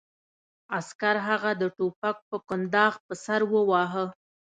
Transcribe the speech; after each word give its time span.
عسکر 0.77 1.15
هغه 1.27 1.51
د 1.61 1.63
ټوپک 1.77 2.17
په 2.29 2.37
کنداغ 2.47 2.93
په 3.07 3.13
سر 3.23 3.41
وواهه 3.53 4.05